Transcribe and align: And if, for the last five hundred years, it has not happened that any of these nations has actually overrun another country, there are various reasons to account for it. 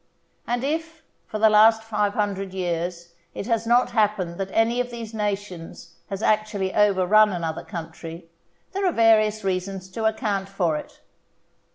And 0.47 0.63
if, 0.63 1.03
for 1.27 1.37
the 1.37 1.47
last 1.51 1.83
five 1.83 2.15
hundred 2.15 2.55
years, 2.55 3.13
it 3.35 3.45
has 3.45 3.67
not 3.67 3.91
happened 3.91 4.39
that 4.39 4.49
any 4.51 4.79
of 4.81 4.89
these 4.89 5.13
nations 5.13 5.97
has 6.09 6.23
actually 6.23 6.73
overrun 6.73 7.29
another 7.31 7.63
country, 7.63 8.25
there 8.71 8.87
are 8.87 8.91
various 8.93 9.43
reasons 9.43 9.89
to 9.91 10.05
account 10.05 10.49
for 10.49 10.75
it. 10.75 11.01